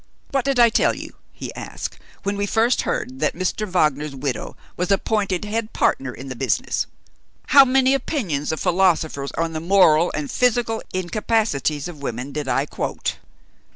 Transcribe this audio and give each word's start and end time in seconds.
"What 0.31 0.45
did 0.45 0.57
I 0.59 0.69
tell 0.69 0.95
you," 0.95 1.13
he 1.31 1.53
asked, 1.53 1.99
"when 2.23 2.35
we 2.35 2.47
first 2.47 2.81
heard 2.81 3.19
that 3.19 3.35
Mr. 3.35 3.67
Wagner's 3.67 4.15
widow 4.15 4.57
was 4.75 4.89
appointed 4.89 5.45
head 5.45 5.73
partner 5.73 6.11
in 6.11 6.27
the 6.27 6.35
business? 6.35 6.87
How 7.49 7.63
many 7.65 7.93
opinions 7.93 8.51
of 8.51 8.59
philosophers 8.59 9.31
on 9.37 9.53
the 9.53 9.59
moral 9.59 10.11
and 10.15 10.31
physical 10.31 10.81
incapacities 10.91 11.87
of 11.87 12.01
women 12.01 12.31
did 12.31 12.47
I 12.47 12.65
quote? 12.65 13.17